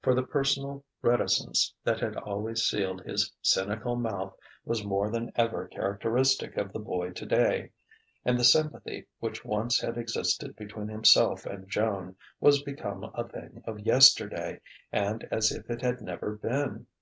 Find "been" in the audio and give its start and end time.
16.38-16.86